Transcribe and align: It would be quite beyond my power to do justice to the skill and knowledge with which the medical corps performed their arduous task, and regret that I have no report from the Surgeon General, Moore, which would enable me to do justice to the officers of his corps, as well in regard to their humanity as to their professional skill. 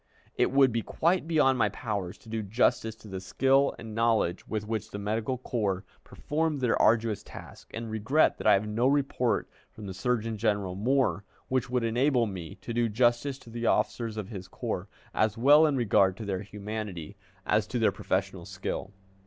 It 0.35 0.51
would 0.51 0.71
be 0.71 0.81
quite 0.81 1.27
beyond 1.27 1.59
my 1.59 1.69
power 1.69 2.11
to 2.11 2.27
do 2.27 2.41
justice 2.41 2.95
to 2.95 3.07
the 3.07 3.19
skill 3.19 3.75
and 3.77 3.93
knowledge 3.93 4.47
with 4.47 4.67
which 4.67 4.89
the 4.89 4.97
medical 4.97 5.37
corps 5.37 5.83
performed 6.03 6.59
their 6.59 6.75
arduous 6.81 7.21
task, 7.21 7.69
and 7.71 7.87
regret 7.91 8.39
that 8.39 8.47
I 8.47 8.53
have 8.53 8.67
no 8.67 8.87
report 8.87 9.47
from 9.69 9.85
the 9.85 9.93
Surgeon 9.93 10.37
General, 10.39 10.73
Moore, 10.73 11.23
which 11.49 11.69
would 11.69 11.83
enable 11.83 12.25
me 12.25 12.55
to 12.61 12.73
do 12.73 12.89
justice 12.89 13.37
to 13.37 13.51
the 13.51 13.67
officers 13.67 14.17
of 14.17 14.29
his 14.29 14.47
corps, 14.47 14.87
as 15.13 15.37
well 15.37 15.67
in 15.67 15.75
regard 15.75 16.17
to 16.17 16.25
their 16.25 16.41
humanity 16.41 17.15
as 17.45 17.67
to 17.67 17.77
their 17.77 17.91
professional 17.91 18.45
skill. 18.47 18.89